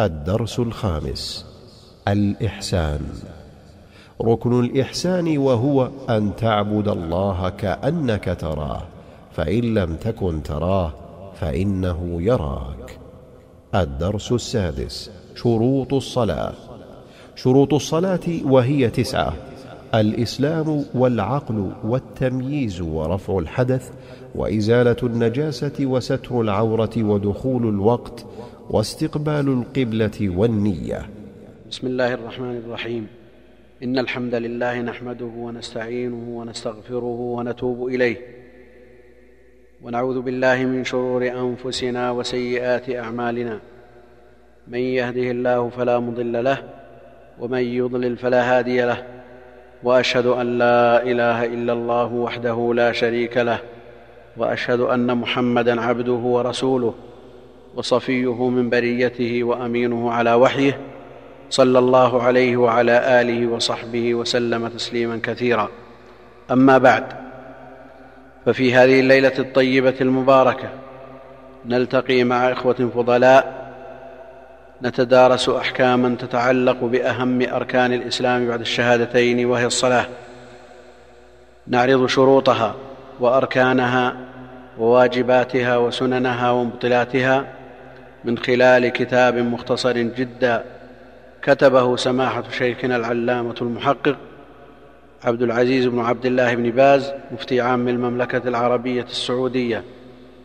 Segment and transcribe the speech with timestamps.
[0.00, 1.46] الدرس الخامس
[2.08, 3.00] الإحسان.
[4.22, 8.82] ركن الإحسان وهو أن تعبد الله كأنك تراه
[9.32, 10.92] فإن لم تكن تراه
[11.40, 12.98] فإنه يراك.
[13.74, 16.52] الدرس السادس شروط الصلاة.
[17.36, 19.32] شروط الصلاة وهي تسعة
[19.94, 23.90] الإسلام والعقل والتمييز ورفع الحدث
[24.34, 28.26] وإزالة النجاسة وستر العورة ودخول الوقت
[28.72, 31.08] واستقبال القبلة والنية.
[31.70, 33.06] بسم الله الرحمن الرحيم.
[33.82, 38.16] إن الحمد لله نحمده ونستعينه ونستغفره ونتوب إليه.
[39.82, 43.58] ونعوذ بالله من شرور أنفسنا وسيئات أعمالنا.
[44.68, 46.58] من يهده الله فلا مضل له
[47.40, 49.04] ومن يضلل فلا هادي له.
[49.82, 53.58] وأشهد أن لا إله إلا الله وحده لا شريك له.
[54.36, 56.94] وأشهد أن محمدا عبده ورسوله.
[57.74, 60.80] وصفيه من بريته وأمينه على وحيه
[61.50, 65.68] صلى الله عليه وعلى آله وصحبه وسلم تسليما كثيرا.
[66.50, 67.04] أما بعد
[68.46, 70.68] ففي هذه الليلة الطيبة المباركة
[71.66, 73.60] نلتقي مع إخوة فضلاء
[74.82, 80.06] نتدارس أحكاما تتعلق بأهم أركان الإسلام بعد الشهادتين وهي الصلاة.
[81.66, 82.74] نعرض شروطها
[83.20, 84.16] وأركانها
[84.78, 87.59] وواجباتها وسننها ومبطلاتها.
[88.24, 90.64] من خلال كتاب مختصر جدا
[91.42, 94.16] كتبه سماحة شيخنا العلامة المحقق
[95.24, 99.84] عبد العزيز بن عبد الله بن باز مفتي عام المملكة العربية السعودية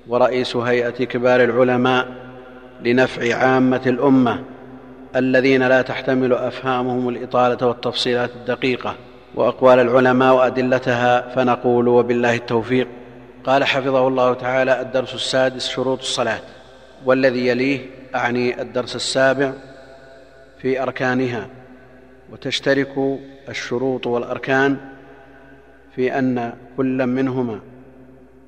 [0.07, 2.07] ورئيس هيئة كبار العلماء
[2.83, 4.43] لنفع عامة الأمة
[5.15, 8.95] الذين لا تحتمل أفهامهم الإطالة والتفصيلات الدقيقة
[9.35, 12.87] وأقوال العلماء وأدلتها فنقول وبالله التوفيق.
[13.43, 16.39] قال حفظه الله تعالى الدرس السادس شروط الصلاة.
[17.05, 17.79] والذي يليه
[18.15, 19.53] أعني الدرس السابع
[20.61, 21.47] في أركانها
[22.31, 24.77] وتشترك الشروط والأركان
[25.95, 27.59] في أن كل منهما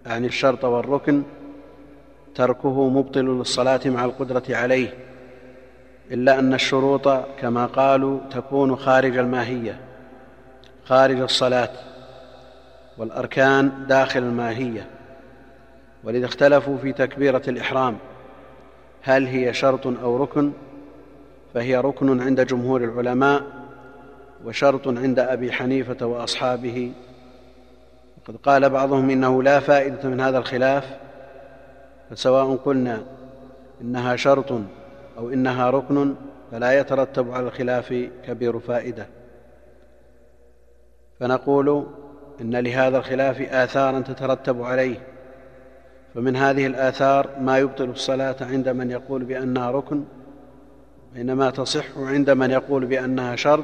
[0.06, 1.24] يعني الشرط والركن
[2.36, 4.94] تركه مبطل للصلاة مع القدرة عليه
[6.12, 7.08] إلا أن الشروط
[7.42, 9.80] كما قالوا تكون خارج الماهية
[10.86, 11.70] خارج الصلاة
[12.98, 14.88] والأركان داخل الماهية
[16.04, 17.98] ولذا اختلفوا في تكبيرة الإحرام.
[19.08, 20.52] هل هي شرط أو ركن؟
[21.54, 23.44] فهي ركن عند جمهور العلماء
[24.46, 26.92] وشرط عند أبي حنيفة وأصحابه.
[28.18, 30.98] وقد قال بعضهم إنه لا فائدة من هذا الخلاف
[32.10, 33.04] فسواء قلنا
[33.82, 34.52] إنها شرط
[35.18, 36.16] أو إنها ركن
[36.52, 39.08] فلا يترتب على الخلاف كبير فائدة.
[41.20, 41.86] فنقول
[42.42, 45.17] إن لهذا الخلاف اثارا تترتب عليه.
[46.18, 50.04] فمن هذه الآثار ما يبطل الصلاة عند من يقول بأنها ركن
[51.14, 53.64] بينما تصح عند من يقول بأنها شرط.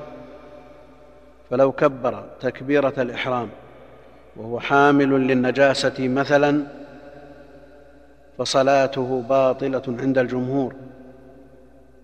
[1.49, 3.49] فلو كبر تكبيرة الإحرام
[4.35, 6.63] وهو حامل للنجاسة مثلا
[8.37, 10.75] فصلاته باطلة عند الجمهور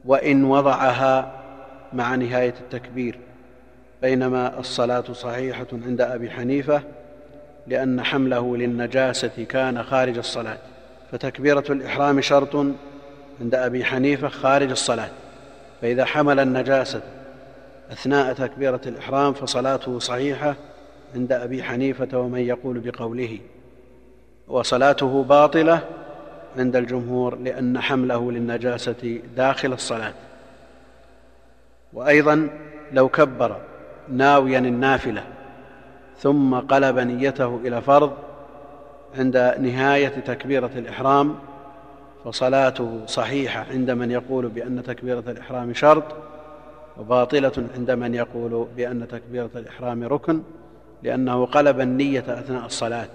[0.06, 1.32] وإن وضعها
[1.94, 3.20] مع نهاية التكبير
[4.02, 6.82] بينما الصلاة صحيحة عند أبي حنيفة
[7.70, 10.58] لأن حمله للنجاسة كان خارج الصلاة
[11.12, 12.56] فتكبيرة الإحرام شرط
[13.42, 15.10] عند أبي حنيفة خارج الصلاة
[15.82, 17.02] فإذا حمل النجاسة
[17.92, 20.56] أثناء تكبيرة الإحرام فصلاته صحيحة
[21.16, 23.40] عند أبي حنيفة ومن يقول بقوله
[24.48, 25.82] وصلاته باطلة
[26.58, 30.14] عند الجمهور لأن حمله للنجاسة داخل الصلاة.
[31.94, 32.50] وأيضا
[32.94, 33.58] لو كبر
[34.10, 35.24] ناويا النافلة
[36.20, 38.14] ثم قلب نيته إلى فرض
[39.18, 41.36] عند نهاية تكبيرة الإحرام
[42.26, 46.04] فصلاته صحيحة عند من يقول بأن تكبيرة الإحرام شرط
[46.98, 50.42] وباطلة عند من يقول بأن تكبيرة الإحرام ركن
[51.04, 53.10] لأنه قلب النية أثناء الصلاة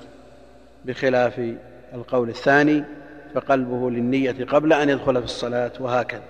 [0.84, 1.54] بخلاف
[1.94, 2.84] القول الثاني
[3.34, 6.22] فقلبه للنية قبل أن يدخل في الصلاة وهكذا.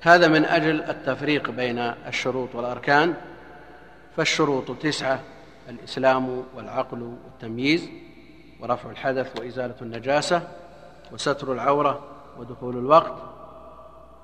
[0.00, 3.14] هذا من أجل التفريق بين الشروط والأركان
[4.16, 5.20] فالشروط تسعة
[5.68, 7.88] الإسلام والعقل والتمييز
[8.60, 10.48] ورفع الحدث وإزالة النجاسة
[11.12, 12.00] وستر العورة
[12.38, 13.22] ودخول الوقت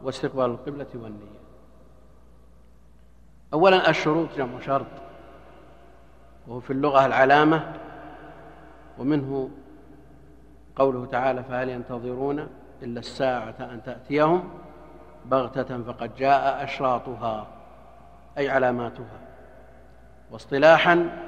[0.02, 1.42] واستقبال القبلة والنية.
[3.52, 4.86] اولا الشروط جمع شرط
[6.46, 7.72] وهو في اللغة العلامة
[8.98, 9.50] ومنه
[10.76, 12.48] قوله تعالى فهل ينتظرون
[12.82, 14.50] إلا الساعة أن تأتيهم؟
[15.24, 17.46] بغتة فقد جاء أشراطها
[18.38, 19.20] أي علاماتها.
[20.30, 21.18] واصطلاحا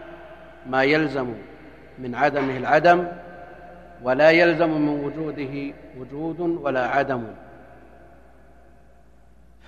[0.66, 1.34] ما يلزم
[1.99, 3.06] من عدمه العدم
[4.02, 7.25] ولا يلزم من وجوده وجود ولا عدم.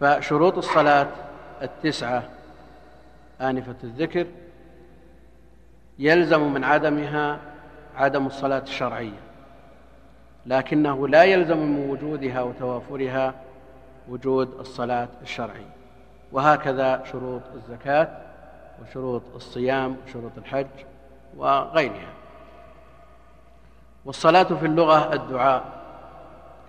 [0.01, 1.09] فشروط الصلاة
[1.63, 2.23] التسعة
[3.41, 4.27] آنفة الذكر
[5.99, 7.39] يلزم من عدمها
[7.97, 9.21] عدم الصلاة الشرعية
[10.47, 13.35] لكنه لا يلزم من وجودها وتوافرها
[14.09, 15.77] وجود الصلاة الشرعية
[16.33, 18.26] وهكذا شروط الزكاة
[18.83, 20.67] وشروط الصيام وشروط الحج
[21.37, 22.13] وغيرها.
[24.05, 25.65] والصلاة في اللغة الدعاء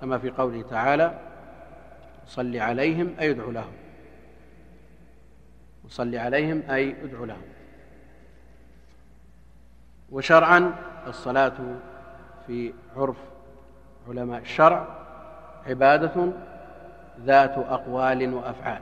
[0.01, 1.19] كما في قوله تعالى
[2.27, 3.73] صل عليهم أي ادعو لهم.
[5.85, 7.41] وصل عليهم أي ادعو لهم.
[10.11, 10.75] وشرعا
[11.07, 11.57] الصلاة
[12.47, 13.17] في عرف
[14.07, 14.87] علماء الشرع
[15.67, 16.31] عبادة
[17.21, 18.81] ذات أقوال وأفعال.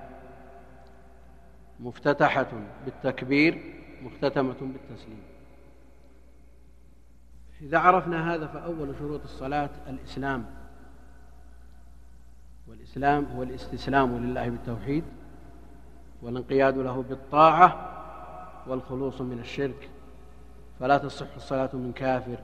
[1.79, 2.47] مفتتحة
[2.85, 3.73] بالتكبير
[4.03, 5.23] مختتمة بالتسليم.
[7.61, 10.45] إذا عرفنا هذا فأول شروط الصلاة الإسلام.
[12.67, 15.03] والإسلام هو الاستسلام لله بالتوحيد
[16.21, 17.91] والانقياد له بالطاعة
[18.67, 19.89] والخلوص من الشرك.
[20.79, 22.37] فلا تصح الصلاة من كافر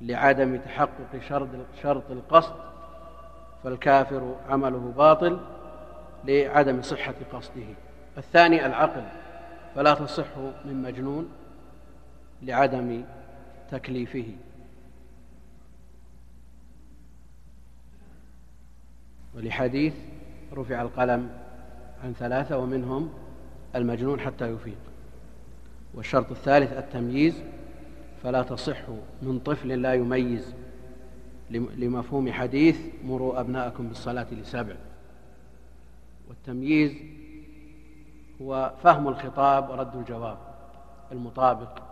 [0.00, 1.20] لعدم تحقق
[1.82, 2.54] شرط القصد
[3.64, 5.40] فالكافر عمله باطل
[6.24, 7.74] لعدم صحة قصده.
[8.18, 9.04] الثاني العقل
[9.74, 11.28] فلا تصح من مجنون
[12.42, 13.04] لعدم
[13.70, 14.24] تكليفه.
[19.36, 19.94] ولحديث
[20.52, 21.30] رفع القلم
[22.04, 23.12] عن ثلاثة ومنهم
[23.76, 24.78] المجنون حتى يفيق.
[25.94, 27.42] والشرط الثالث التمييز
[28.22, 28.80] فلا تصح
[29.22, 30.54] من طفل لا يميز
[31.50, 34.74] لمفهوم حديث مروا أبناءكم بالصلاة لسبع.
[36.28, 36.92] والتمييز
[38.42, 40.38] هو فهم الخطاب ورد الجواب
[41.12, 41.82] المطابق.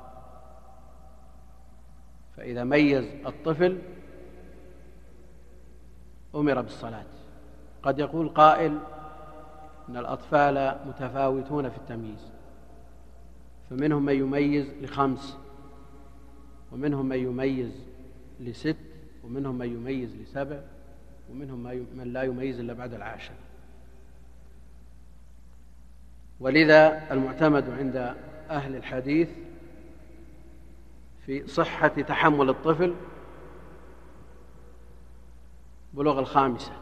[2.36, 3.78] فإذا ميز الطفل
[6.34, 7.04] أمر بالصلاة.
[7.82, 8.78] قد يقول قائل
[9.88, 12.30] إن الأطفال متفاوتون في التمييز
[13.70, 15.36] فمنهم من يميز لخمس
[16.72, 17.84] ومنهم من يميز
[18.40, 18.76] لست
[19.24, 20.60] ومنهم من يميز لسبع
[21.30, 21.58] ومنهم
[21.94, 23.34] من لا يميز إلا بعد العاشر.
[26.40, 28.14] ولذا المعتمد عند
[28.50, 29.28] أهل الحديث
[31.26, 32.94] في صحة تحمل الطفل
[35.94, 36.72] بلوغ الخامسة.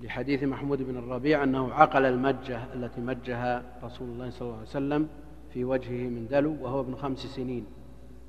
[0.00, 5.08] لحديث محمود بن الربيع أنه عقل المجة التي مجها رسول الله صلى الله عليه وسلم
[5.52, 7.66] في وجهه من دلو وهو ابن خمس سنين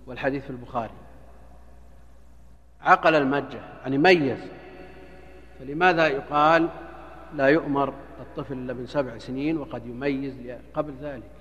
[0.07, 0.93] والحديث في البخاري.
[2.81, 4.39] عقل المجة يعني ميز.
[5.59, 6.69] فلماذا يقال
[7.35, 10.33] لا يؤمر الطفل من سبع سنين وقد يميز
[10.73, 11.31] قبل ذلك.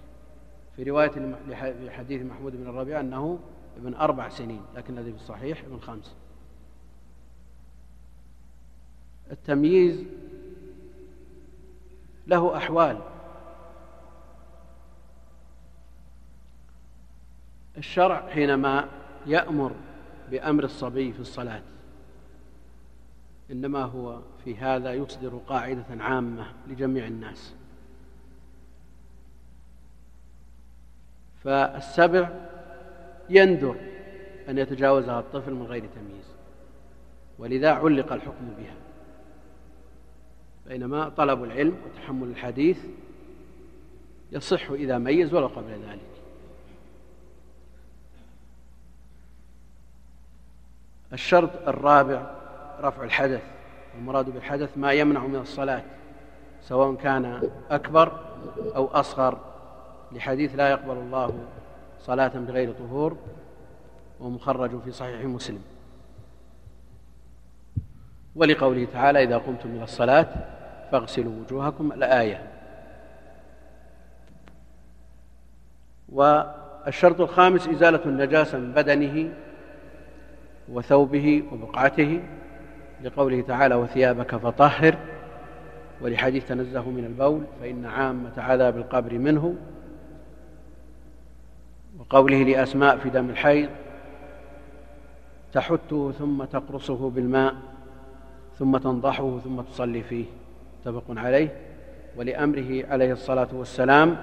[0.76, 1.36] في رواية
[1.86, 3.38] لحديث محمود بن الربيع أنه
[3.76, 6.14] ابن أربع سنين لكن الذي في الصحيح ابن خمس.
[9.30, 10.04] التمييز
[12.26, 13.00] له أحوال.
[17.76, 18.88] الشرع حينما
[19.26, 19.72] يأمر
[20.30, 21.62] بأمر الصبي في الصلاة
[23.50, 27.54] إنما هو في هذا يصدر قاعدة عامة لجميع الناس.
[31.44, 32.30] فالسبع
[33.30, 33.76] يندر
[34.48, 36.24] أن يتجاوزها الطفل من غير تمييز
[37.38, 38.74] ولذا علق الحكم بها.
[40.66, 42.78] بينما طلب العلم وتحمل الحديث
[44.32, 46.00] يصح إذا ميز ولو قبل ذلك.
[51.12, 52.39] الشرط الرابع
[52.80, 53.42] رفع الحدث
[53.98, 55.82] المراد بالحدث ما يمنع من الصلاة
[56.62, 58.12] سواء كان أكبر
[58.76, 59.38] أو أصغر.
[60.12, 61.38] لحديث لا يقبل الله
[62.00, 63.16] صلاة بغير طهور
[64.20, 65.62] ومخرج في صحيح مسلم.
[68.36, 70.26] ولقوله تعالى إذا قمتم إلى الصلاة
[70.92, 72.46] فاغسلوا وجوهكم الآية.
[76.08, 79.34] والشرط الخامس إزالة النجاسة من بدنه
[80.68, 82.22] وثوبه وبقعته.
[83.04, 84.96] لقوله تعالى وثيابك فطهر
[86.00, 89.54] ولحديث تنزه من البول فإن عامة عذاب القبر منه
[91.98, 93.68] وقوله لأسماء في دم الحيض
[95.52, 97.54] تحته ثم تقرصه بالماء
[98.58, 100.24] ثم تنضحه ثم تصلي فيه
[100.80, 101.56] متفق عليه.
[102.16, 104.16] ولأمره عليه الصلاة والسلام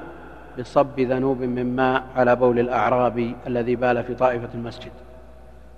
[0.59, 4.91] بصب ذنوب من ماء على بول الأعرابي الذي بال في طائفة المسجد.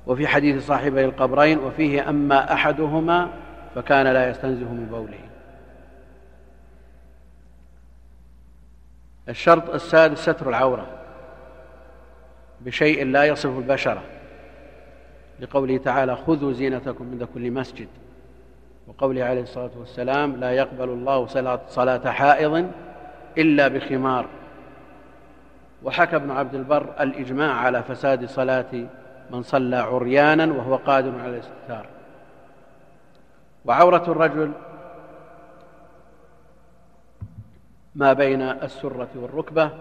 [0.08, 3.29] وفي حديث صاحبي القبرين وفيه أما أحدهما
[3.75, 5.20] فكان لا يستنزه من بوله.
[9.29, 10.88] الشرط السادس ستر العورة
[12.62, 14.01] بشيء لا يصف البشرة
[15.39, 17.88] لقوله تعالى خذوا زينتكم عند كل مسجد.
[18.88, 21.27] وقوله عليه الصلاة والسلام لا يقبل الله
[21.70, 22.72] صلاة حائض
[23.38, 24.25] إلا بخمار.
[25.84, 28.86] وحكى ابن عبد البر الإجماع على فساد صلاة
[29.31, 31.86] من صلى عريانا وهو قادر على الاستتار
[33.65, 34.51] وعورة الرجل
[37.95, 39.71] ما بين السرة والركبة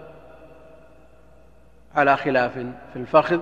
[1.95, 2.53] على خلاف
[2.93, 3.41] في الفخذ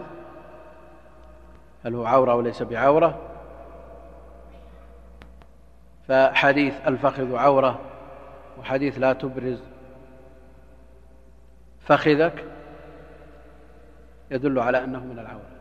[1.86, 3.20] هل هو عورة وليس بعورة.
[6.08, 7.80] فحديث الفخذ عورة
[8.60, 9.60] وحديث لا تبرز
[11.86, 12.46] فخذك
[14.32, 15.57] يدل على أنه من العورة.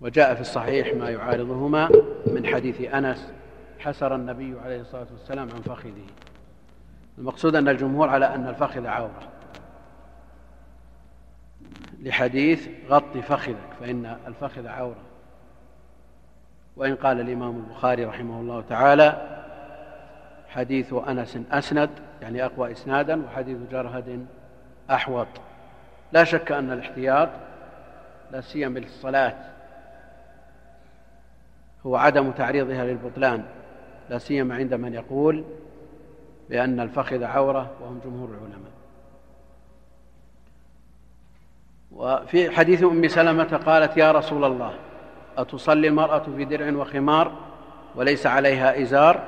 [0.00, 1.90] وجاء في الصحيح ما يعارضهما
[2.26, 3.32] من حديث أنس
[3.78, 6.06] حسر النبي عليه الصلاة والسلام عن فخذه.
[7.18, 9.28] المقصود أن الجمهور على أن الفخذ عورة.
[12.02, 15.02] لحديث غط فخذك فإن الفخذ عورة.
[16.76, 19.36] وإن قال الإمام البخاري رحمه الله تعالى
[20.48, 21.90] حديث أنس أسند
[22.22, 24.26] يعني أقوى إسنادا وحديث جرهد
[24.90, 25.28] أحوط.
[26.12, 27.28] لا شك أن الاحتياط
[28.32, 29.34] لا سيما للصلاة
[31.86, 33.44] هو عدم تعريضها للبطلان
[34.10, 35.44] لا سيما عند من يقول
[36.50, 38.70] بأن الفخذ عورة وهم جمهور العلماء.
[41.92, 44.74] وفي حديث أم سلمة قالت يا رسول الله
[45.38, 47.32] أتصلي المرأة في درع وخمار
[47.96, 49.22] وليس عليها إزار؟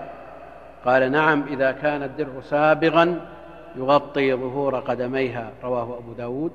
[0.85, 3.28] قال نعم إذا كان الدرع سابغا
[3.76, 5.52] يغطي ظهور قدميها.
[5.64, 6.52] رواه أبو داود.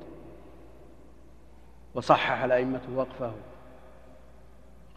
[1.96, 3.32] وصحح الأئمة وقفه.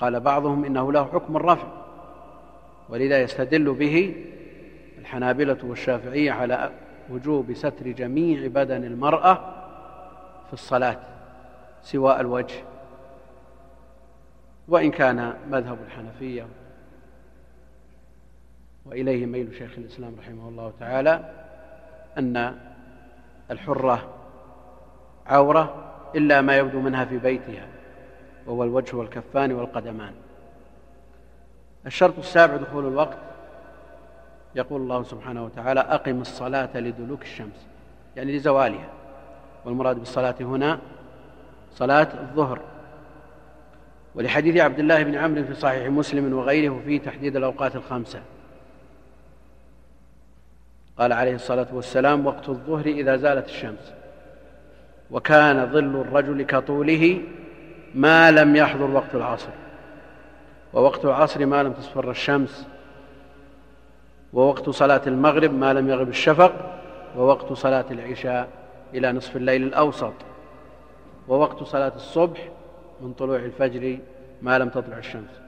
[0.00, 1.66] قال بعضهم إنه له حكم الرفع
[2.88, 4.14] ولذا يستدل به
[4.98, 6.70] الحنابلة والشافعية على
[7.10, 9.34] وجوب ستر جميع بدن المرأة
[10.46, 10.96] في الصلاة
[11.82, 12.54] سواء الوجه
[14.68, 16.46] وإن كان مذهب الحنفية
[18.86, 21.32] وإليه ميل شيخ الإسلام رحمه الله تعالى
[22.18, 22.56] أن
[23.50, 24.08] الحرة
[25.26, 27.66] عورة إلا ما يبدو منها في بيتها.
[28.50, 30.12] وهو الوجه والكفان والقدمان.
[31.86, 33.18] الشرط السابع دخول الوقت.
[34.54, 37.66] يقول الله سبحانه وتعالى أقم الصلاة لدلوك الشمس
[38.16, 38.88] يعني لزوالها.
[39.64, 40.78] والمراد بالصلاة هنا
[41.74, 42.60] صلاة الظهر.
[44.14, 48.22] ولحديث عبد الله بن عمرو في صحيح مسلم وغيره في تحديد الأوقات الخمسة.
[50.98, 53.92] قال عليه الصلاة والسلام وقت الظهر إذا زالت الشمس.
[55.10, 57.22] وكان ظل الرجل كطوله
[57.94, 59.50] ما لم يحضر وقت العصر.
[60.72, 62.66] ووقت العصر ما لم تصفر الشمس.
[64.32, 66.80] ووقت صلاة المغرب ما لم يغب الشفق.
[67.16, 68.48] ووقت صلاة العشاء
[68.94, 70.14] إلى نصف الليل الأوسط.
[71.28, 72.48] ووقت صلاة الصبح
[73.00, 73.98] من طلوع الفجر
[74.42, 75.40] ما لم تطلع الشمس.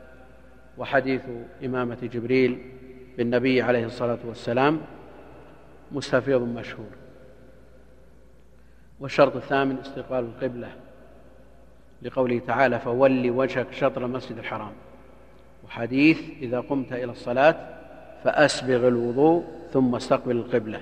[0.78, 1.22] وحديث
[1.64, 2.72] إمامة جبريل
[3.16, 4.80] بالنبي عليه الصلاة والسلام
[5.92, 6.90] مستفيض مشهور.
[9.00, 10.68] والشرط الثامن استقبال القبلة.
[12.02, 14.72] لقوله تعالى فول وجهك شطر المسجد الحرام.
[15.64, 17.56] وحديث إذا قمت إلى الصلاة
[18.24, 20.80] فأسبغ الوضوء ثم استقبل القبلة.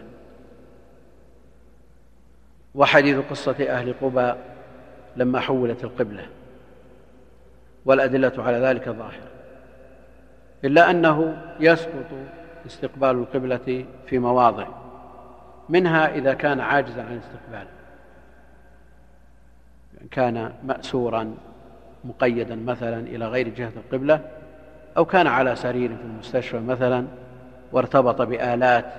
[2.74, 4.32] وحديث قصة أهل قبى
[5.16, 6.26] لما حولت القبلة.
[7.84, 9.30] والأدلة على ذلك ظاهرة.
[10.64, 12.06] إلا أنه يسقط
[12.66, 14.66] استقبال القبلة في مواضع.
[15.68, 17.79] منها إذا كان عاجزا عن الاستقبال.
[20.10, 21.34] كان مأسورا
[22.04, 24.20] مقيدا مثلا إلى غير جهة القبلة
[24.96, 27.06] أو كان على سرير في المستشفى مثلا
[27.72, 28.92] وارتبط بآلات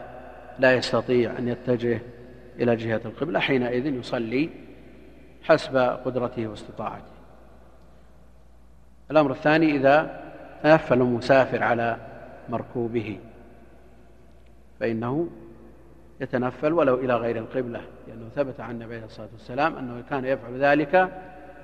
[0.60, 2.02] لا يستطيع أن يتجه
[2.60, 4.50] إلى جهة القبلة حينئذ يصلي
[5.44, 7.12] حسب قدرته واستطاعته.
[9.12, 10.22] الأمر الثاني إذا
[10.64, 11.98] تنفل المسافر على
[12.50, 13.20] مركوبه
[14.80, 15.30] فإنه
[16.22, 20.64] يتنفل ولو إلى غير القبلة لأنه ثبت عن النبي عليه الصلاة والسلام أنه كان يفعل
[20.64, 21.10] ذلك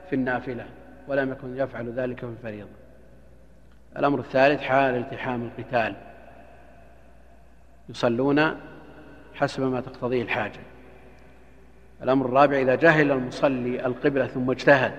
[0.10, 0.66] في النافلة
[1.08, 2.70] ولم يكن يفعل ذلك في الفريضة.
[3.98, 5.96] الأمر الثالث حال التحام القتال.
[7.90, 8.56] يصلون
[9.36, 10.60] حسب ما تقتضيه الحاجة.
[12.04, 14.94] الأمر الرابع إذا جهل المصلي القبلة ثم اجتهد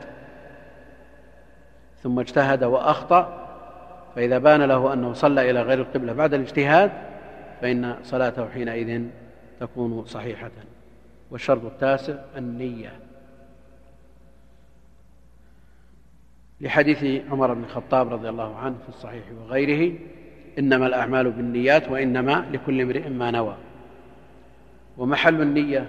[2.02, 3.48] ثم اجتهد وأخطأ
[4.14, 6.90] فإذا بان له أنه صلى إلى غير القبلة بعد الاجتهاد
[7.60, 9.02] فإن صلاته حينئذ
[9.60, 10.50] تكون صحيحة.
[11.30, 12.92] والشرط التاسع النية.
[16.60, 19.98] لحديث عمر بن الخطاب رضي الله عنه في الصحيح وغيره
[20.58, 23.56] إنما الأعمال بالنيات وإنما لكل امرئ ما نوى.
[24.96, 25.86] ومحل النية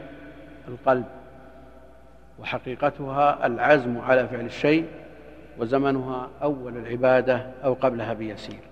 [0.67, 1.05] القلب.
[2.39, 4.85] وحقيقتها العزم على فعل الشيء
[5.57, 8.68] وزمنها أول العبادة أو قبلها بيسير.